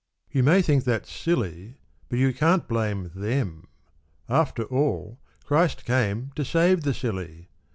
(You 0.31 0.41
may 0.41 0.63
think 0.63 0.83
that 0.85 1.05
silly 1.05 1.77
But 2.09 2.17
you 2.17 2.33
can't 2.33 2.67
blame 2.67 3.11
them. 3.13 3.67
After 4.27 4.63
all, 4.63 5.19
Christ 5.45 5.85
came 5.85 6.31
To 6.35 6.43
save 6.43 6.81
the 6.81 6.95
silly. 6.95 7.49